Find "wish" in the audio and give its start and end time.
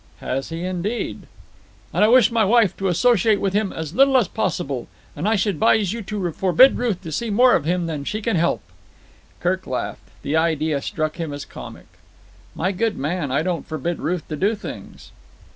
2.07-2.31